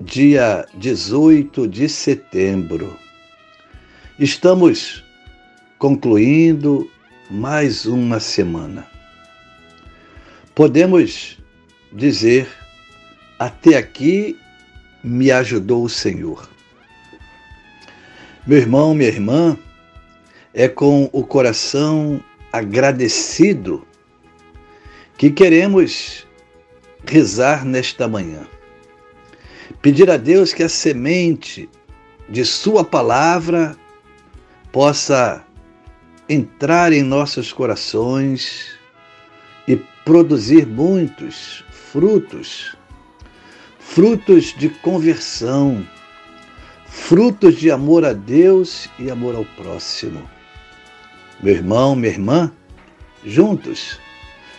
[0.00, 2.96] dia 18 de setembro.
[4.18, 5.04] Estamos
[5.78, 6.90] concluindo
[7.30, 8.86] mais uma semana.
[10.54, 11.38] Podemos
[11.92, 12.48] dizer:
[13.38, 14.38] até aqui
[15.04, 16.48] me ajudou o Senhor.
[18.46, 19.56] Meu irmão, minha irmã,
[20.54, 23.86] é com o coração agradecido
[25.18, 26.26] que queremos
[27.04, 28.46] rezar nesta manhã
[29.74, 31.68] pedir a Deus que a semente
[32.28, 33.76] de Sua palavra
[34.72, 35.44] possa
[36.28, 38.78] entrar em nossos corações
[39.66, 42.76] e produzir muitos frutos,
[43.78, 45.84] frutos de conversão,
[46.86, 50.28] frutos de amor a Deus e amor ao próximo.
[51.42, 52.52] Meu irmão, minha irmã,
[53.24, 53.98] juntos,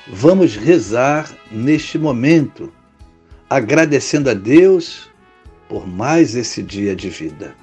[0.07, 2.71] vamos rezar neste momento,
[3.51, 5.09] agradecendo a Deus
[5.67, 7.53] por mais esse dia de vida.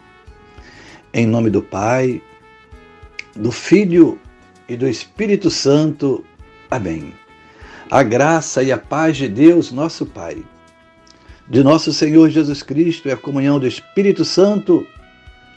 [1.14, 2.20] Em nome do Pai,
[3.34, 4.20] do Filho
[4.68, 6.22] e do Espírito Santo.
[6.70, 7.14] Amém.
[7.90, 10.44] A graça e a paz de Deus, nosso Pai,
[11.48, 14.86] de nosso Senhor Jesus Cristo e a comunhão do Espírito Santo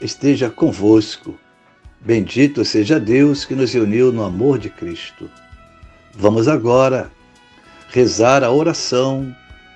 [0.00, 1.38] esteja convosco.
[2.00, 5.28] Bendito seja Deus que nos uniu no amor de Cristo.
[6.14, 7.12] Vamos agora
[7.90, 9.36] rezar a oração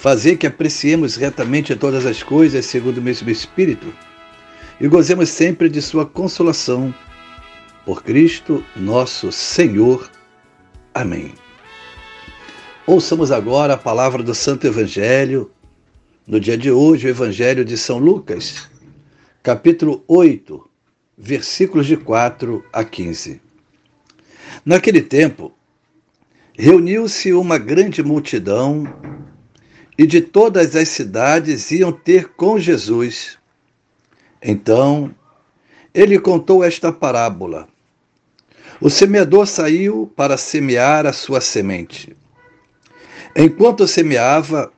[0.00, 3.92] fazer que apreciemos retamente todas as coisas segundo o mesmo Espírito
[4.80, 6.94] e gozemos sempre de Sua consolação.
[7.84, 10.10] Por Cristo nosso Senhor.
[10.94, 11.34] Amém.
[12.86, 15.50] Ouçamos agora a palavra do Santo Evangelho.
[16.26, 18.70] No dia de hoje, o Evangelho de São Lucas,
[19.42, 20.66] capítulo 8,
[21.18, 23.38] versículos de 4 a 15.
[24.64, 25.52] Naquele tempo,
[26.54, 28.86] reuniu-se uma grande multidão
[30.00, 33.38] e de todas as cidades iam ter com Jesus
[34.42, 35.14] então,
[35.92, 37.68] ele contou esta parábola.
[38.80, 42.16] O semeador saiu para semear a sua semente.
[43.36, 44.72] Enquanto semeava,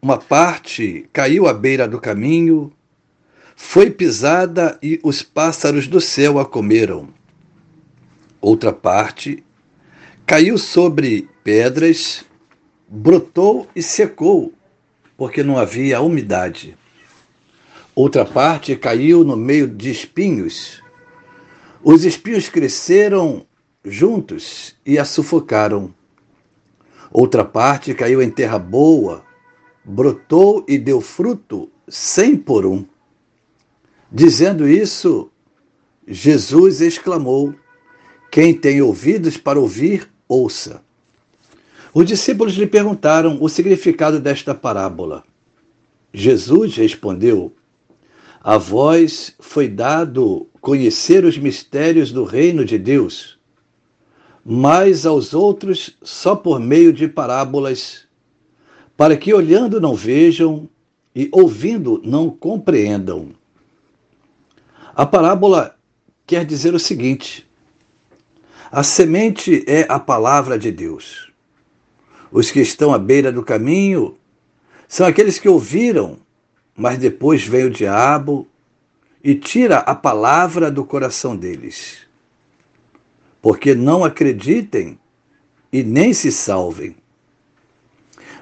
[0.00, 2.72] uma parte caiu à beira do caminho,
[3.56, 7.08] foi pisada e os pássaros do céu a comeram.
[8.40, 9.44] Outra parte
[10.24, 12.24] caiu sobre pedras,
[12.88, 14.54] brotou e secou,
[15.20, 16.74] porque não havia umidade.
[17.94, 20.82] Outra parte caiu no meio de espinhos.
[21.84, 23.44] Os espinhos cresceram
[23.84, 25.94] juntos e a sufocaram.
[27.12, 29.22] Outra parte caiu em terra boa,
[29.84, 32.86] brotou e deu fruto cem por um.
[34.10, 35.30] Dizendo isso,
[36.08, 37.54] Jesus exclamou:
[38.30, 40.82] Quem tem ouvidos para ouvir, ouça.
[41.92, 45.24] Os discípulos lhe perguntaram o significado desta parábola.
[46.12, 47.52] Jesus respondeu:
[48.42, 53.38] a vós foi dado conhecer os mistérios do reino de Deus,
[54.42, 58.06] mas aos outros só por meio de parábolas,
[58.96, 60.66] para que olhando não vejam
[61.14, 63.32] e ouvindo não compreendam.
[64.94, 65.76] A parábola
[66.26, 67.46] quer dizer o seguinte:
[68.72, 71.29] a semente é a palavra de Deus.
[72.32, 74.16] Os que estão à beira do caminho
[74.86, 76.18] são aqueles que ouviram
[76.80, 78.48] mas depois vem o diabo
[79.22, 82.06] e tira a palavra do coração deles.
[83.42, 84.98] Porque não acreditem
[85.70, 86.96] e nem se salvem.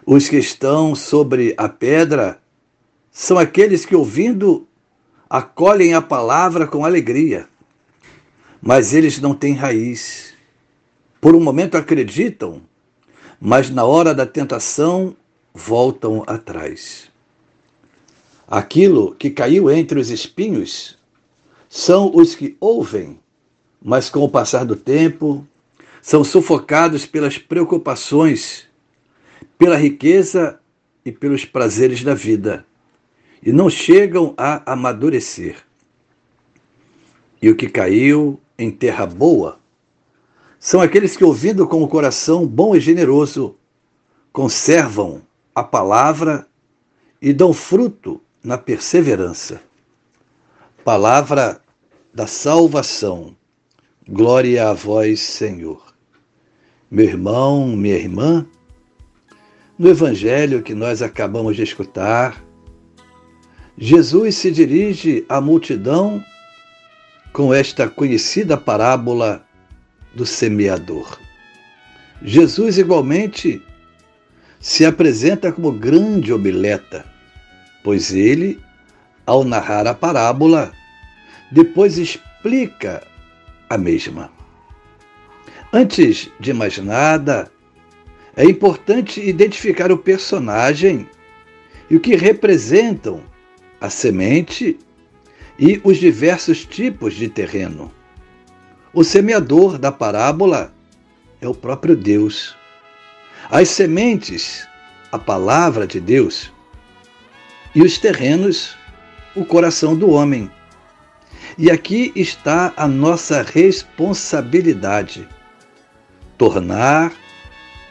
[0.07, 2.41] Os que estão sobre a pedra
[3.11, 4.69] são aqueles que, ouvindo,
[5.29, 7.49] acolhem a palavra com alegria,
[8.63, 10.33] mas eles não têm raiz.
[11.21, 12.63] Por um momento acreditam,
[13.41, 15.17] mas na hora da tentação
[15.55, 17.11] voltam atrás.
[18.47, 20.99] Aquilo que caiu entre os espinhos
[21.69, 23.21] são os que ouvem,
[23.83, 25.47] mas com o passar do tempo
[26.01, 28.67] são sufocados pelas preocupações,
[29.59, 30.59] pela riqueza
[31.05, 32.65] e pelos prazeres da vida
[33.43, 35.57] e não chegam a amadurecer.
[37.41, 39.59] E o que caiu em terra boa
[40.59, 43.57] são aqueles que, ouvindo com o coração bom e generoso,
[44.33, 45.23] conservam
[45.55, 46.47] a palavra
[47.21, 49.61] e dão fruto na perseverança.
[50.85, 51.61] Palavra
[52.13, 53.37] da salvação.
[54.09, 55.95] Glória a vós, Senhor.
[56.91, 58.47] Meu irmão, minha irmã,
[59.79, 62.43] no evangelho que nós acabamos de escutar,
[63.77, 66.25] Jesus se dirige à multidão
[67.33, 69.47] com esta conhecida parábola
[70.19, 71.17] do semeador.
[72.21, 73.63] Jesus, igualmente,
[74.59, 77.07] se apresenta como grande hobileta,
[77.85, 78.61] pois ele,
[79.25, 80.73] ao narrar a parábola,
[81.53, 83.07] depois explica
[83.71, 84.29] a mesma.
[85.73, 87.49] Antes de mais nada,
[88.37, 91.09] é importante identificar o personagem
[91.89, 93.23] e o que representam
[93.81, 94.77] a semente
[95.57, 97.93] e os diversos tipos de terreno.
[98.99, 100.75] O semeador da parábola
[101.41, 102.57] é o próprio Deus.
[103.49, 104.67] As sementes,
[105.13, 106.53] a palavra de Deus,
[107.77, 108.77] e os terrenos,
[109.37, 110.51] o coração do homem.
[111.57, 115.29] E aqui está a nossa responsabilidade:
[116.37, 117.13] tornar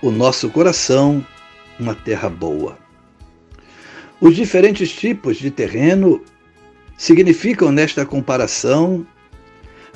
[0.02, 1.26] o nosso coração
[1.80, 2.78] uma terra boa.
[4.20, 6.22] Os diferentes tipos de terreno
[6.98, 9.08] significam, nesta comparação,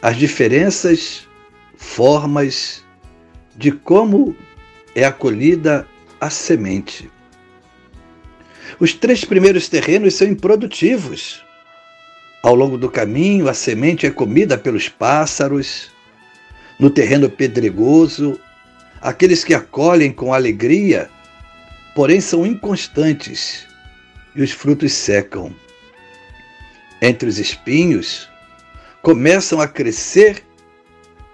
[0.01, 1.27] as diferenças,
[1.75, 2.83] formas
[3.55, 4.35] de como
[4.95, 5.87] é acolhida
[6.19, 7.09] a semente.
[8.79, 11.43] Os três primeiros terrenos são improdutivos.
[12.41, 15.91] Ao longo do caminho, a semente é comida pelos pássaros.
[16.79, 18.39] No terreno pedregoso,
[18.99, 21.09] aqueles que acolhem com alegria,
[21.93, 23.67] porém são inconstantes
[24.35, 25.53] e os frutos secam.
[26.99, 28.30] Entre os espinhos,
[29.01, 30.43] começam a crescer,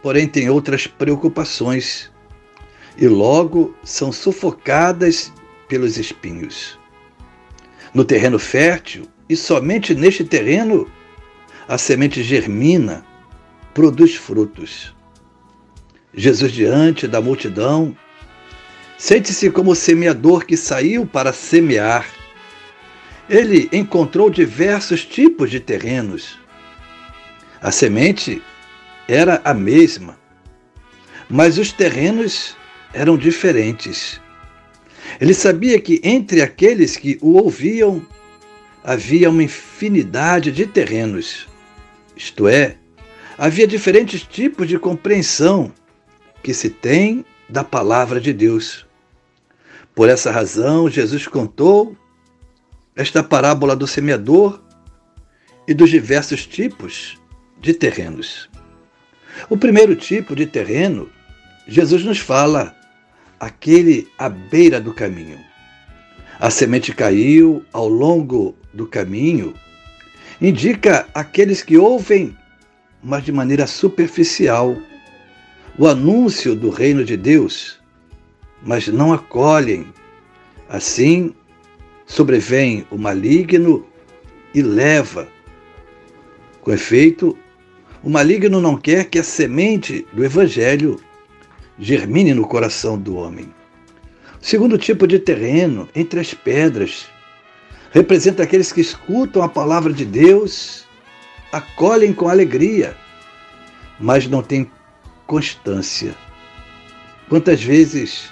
[0.01, 2.11] porém têm outras preocupações
[2.97, 5.31] e logo são sufocadas
[5.67, 6.79] pelos espinhos.
[7.93, 10.89] No terreno fértil, e somente neste terreno,
[11.67, 13.05] a semente germina,
[13.73, 14.95] produz frutos.
[16.13, 17.95] Jesus, diante da multidão,
[18.97, 22.07] sente-se como o semeador que saiu para semear
[23.29, 26.39] ele encontrou diversos tipos de terrenos.
[27.67, 28.41] A semente
[29.09, 30.17] era a mesma,
[31.29, 32.55] mas os terrenos
[32.93, 34.21] eram diferentes.
[35.19, 38.07] Ele sabia que entre aqueles que o ouviam
[38.85, 41.45] havia uma infinidade de terrenos,
[42.15, 42.77] isto é,
[43.37, 45.69] havia diferentes tipos de compreensão
[46.41, 48.87] que se tem da palavra de Deus.
[49.93, 51.97] Por essa razão, Jesus contou
[52.95, 54.61] esta parábola do semeador
[55.67, 57.19] e dos diversos tipos
[57.59, 58.49] de terrenos.
[59.49, 61.09] O primeiro tipo de terreno,
[61.67, 62.75] Jesus nos fala,
[63.39, 65.39] aquele à beira do caminho.
[66.39, 69.53] A semente caiu ao longo do caminho,
[70.41, 72.35] indica aqueles que ouvem,
[73.03, 74.77] mas de maneira superficial,
[75.77, 77.79] o anúncio do reino de Deus,
[78.63, 79.87] mas não acolhem.
[80.67, 81.33] Assim,
[82.05, 83.85] sobrevém o maligno
[84.53, 85.27] e leva.
[86.61, 87.37] Com efeito,
[88.03, 90.99] o maligno não quer que a semente do evangelho
[91.79, 93.53] germine no coração do homem.
[94.41, 97.07] O segundo tipo de terreno, entre as pedras,
[97.91, 100.85] representa aqueles que escutam a palavra de Deus,
[101.51, 102.95] acolhem com alegria,
[103.99, 104.69] mas não têm
[105.25, 106.15] constância.
[107.27, 108.29] Quantas vezes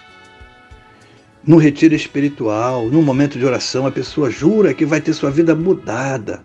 [1.45, 5.53] no retiro espiritual, num momento de oração, a pessoa jura que vai ter sua vida
[5.53, 6.43] mudada.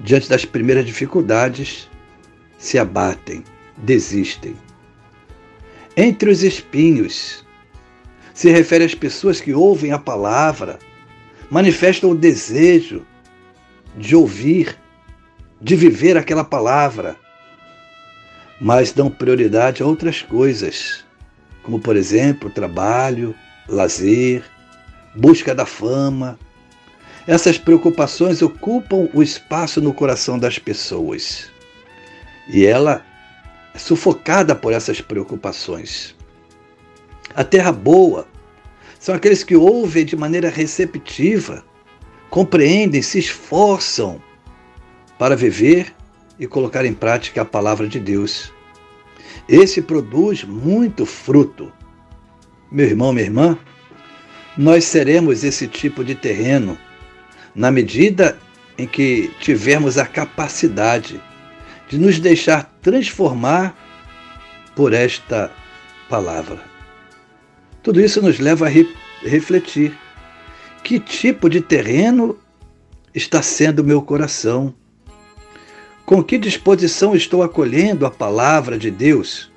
[0.00, 1.89] Diante das primeiras dificuldades,
[2.60, 3.42] se abatem,
[3.78, 4.54] desistem.
[5.96, 7.44] Entre os espinhos,
[8.34, 10.78] se refere às pessoas que ouvem a palavra,
[11.50, 13.04] manifestam o desejo
[13.96, 14.78] de ouvir,
[15.60, 17.16] de viver aquela palavra,
[18.60, 21.02] mas dão prioridade a outras coisas,
[21.62, 23.34] como, por exemplo, trabalho,
[23.66, 24.44] lazer,
[25.16, 26.38] busca da fama.
[27.26, 31.50] Essas preocupações ocupam o espaço no coração das pessoas.
[32.52, 33.04] E ela
[33.72, 36.16] é sufocada por essas preocupações.
[37.34, 38.26] A terra boa
[38.98, 41.64] são aqueles que ouvem de maneira receptiva,
[42.28, 44.20] compreendem, se esforçam
[45.16, 45.94] para viver
[46.38, 48.52] e colocar em prática a palavra de Deus.
[49.48, 51.72] Esse produz muito fruto.
[52.70, 53.58] Meu irmão, minha irmã,
[54.58, 56.76] nós seremos esse tipo de terreno
[57.54, 58.38] na medida
[58.76, 61.20] em que tivermos a capacidade
[61.90, 63.76] de nos deixar transformar
[64.76, 65.50] por esta
[66.08, 66.62] palavra.
[67.82, 68.88] Tudo isso nos leva a re
[69.22, 69.98] refletir:
[70.84, 72.38] que tipo de terreno
[73.12, 74.72] está sendo meu coração?
[76.06, 79.50] Com que disposição estou acolhendo a palavra de Deus?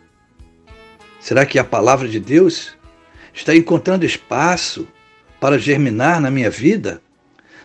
[1.20, 2.76] Será que a palavra de Deus
[3.32, 4.88] está encontrando espaço
[5.40, 7.00] para germinar na minha vida?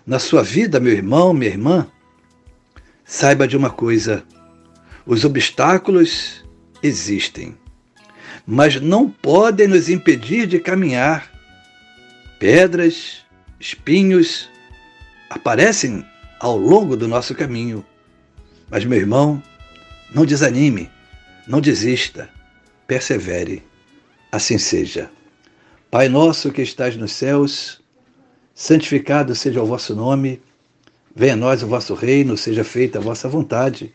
[0.07, 1.87] Na sua vida, meu irmão, minha irmã?
[3.05, 4.25] Saiba de uma coisa:
[5.09, 6.45] os obstáculos
[6.81, 7.57] existem,
[8.47, 11.29] mas não podem nos impedir de caminhar.
[12.39, 13.25] Pedras,
[13.59, 14.49] espinhos
[15.29, 16.07] aparecem
[16.39, 17.85] ao longo do nosso caminho
[18.71, 19.43] mas, meu irmão,
[20.13, 20.91] não desanime,
[21.47, 22.29] não desista,
[22.87, 23.63] persevere.
[24.31, 25.11] Assim seja.
[25.91, 27.81] Pai nosso que estás nos céus,
[28.55, 30.43] santificado seja o vosso nome,
[31.17, 33.95] venha a nós o vosso reino, seja feita a vossa vontade,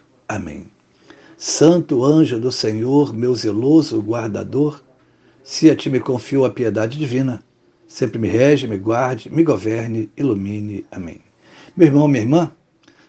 [0.35, 0.67] Amém.
[1.37, 4.83] Santo anjo do Senhor, meu zeloso guardador,
[5.43, 7.43] se a ti me confio a piedade divina,
[7.87, 10.85] sempre me rege, me guarde, me governe, ilumine.
[10.91, 11.19] Amém.
[11.75, 12.51] Meu irmão, minha irmã,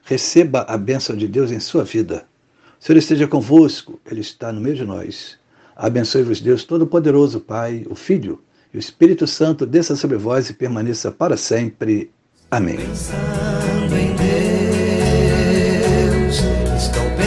[0.05, 2.25] Receba a bênção de Deus em sua vida.
[2.81, 5.39] O Senhor esteja convosco, Ele está no meio de nós.
[5.77, 8.43] Abençoe-vos, Deus Todo-Poderoso, Pai, o Filho
[8.75, 12.11] e o Espírito Santo, desça sobre vós e permaneça para sempre.
[12.51, 12.79] Amém.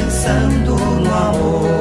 [0.06, 1.75] pensando no amor.